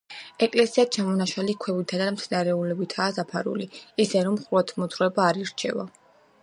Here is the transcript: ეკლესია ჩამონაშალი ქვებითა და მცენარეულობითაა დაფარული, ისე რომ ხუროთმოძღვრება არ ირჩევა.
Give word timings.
ეკლესია 0.45 0.85
ჩამონაშალი 0.95 1.55
ქვებითა 1.65 1.99
და 2.03 2.07
მცენარეულობითაა 2.15 3.15
დაფარული, 3.21 3.69
ისე 4.07 4.27
რომ 4.29 4.43
ხუროთმოძღვრება 4.47 5.29
არ 5.31 5.45
ირჩევა. 5.45 5.89